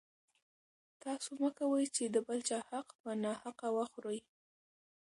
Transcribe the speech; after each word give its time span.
تاسو 1.03 1.29
مه 1.41 1.49
کوئ 1.57 1.85
چې 1.95 2.03
د 2.09 2.17
بل 2.27 2.39
چا 2.49 2.57
حق 2.69 2.87
په 3.01 3.09
ناحقه 3.23 3.69
وخورئ. 3.77 4.19